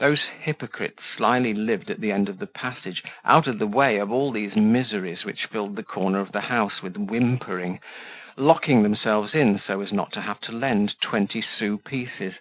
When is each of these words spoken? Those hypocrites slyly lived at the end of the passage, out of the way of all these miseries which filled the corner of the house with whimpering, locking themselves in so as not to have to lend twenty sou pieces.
Those 0.00 0.18
hypocrites 0.40 1.00
slyly 1.16 1.54
lived 1.54 1.90
at 1.90 2.00
the 2.00 2.10
end 2.10 2.28
of 2.28 2.40
the 2.40 2.48
passage, 2.48 3.04
out 3.24 3.46
of 3.46 3.60
the 3.60 3.68
way 3.68 3.98
of 3.98 4.10
all 4.10 4.32
these 4.32 4.56
miseries 4.56 5.24
which 5.24 5.46
filled 5.46 5.76
the 5.76 5.84
corner 5.84 6.18
of 6.18 6.32
the 6.32 6.40
house 6.40 6.82
with 6.82 6.96
whimpering, 6.96 7.78
locking 8.36 8.82
themselves 8.82 9.32
in 9.32 9.60
so 9.60 9.80
as 9.80 9.92
not 9.92 10.10
to 10.14 10.22
have 10.22 10.40
to 10.40 10.50
lend 10.50 11.00
twenty 11.00 11.40
sou 11.40 11.78
pieces. 11.78 12.34